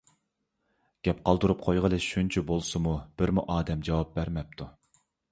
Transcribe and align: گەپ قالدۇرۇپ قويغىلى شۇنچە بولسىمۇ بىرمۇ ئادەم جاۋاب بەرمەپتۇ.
گەپ 1.07 1.17
قالدۇرۇپ 1.27 1.59
قويغىلى 1.65 1.99
شۇنچە 2.05 2.41
بولسىمۇ 2.51 2.93
بىرمۇ 3.21 3.43
ئادەم 3.57 3.83
جاۋاب 3.91 4.17
بەرمەپتۇ. 4.17 4.69